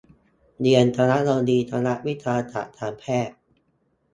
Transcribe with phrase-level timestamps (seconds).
[0.59, 3.35] เรียน คณบดีคณะวิทยาศาสตร์การกีฬา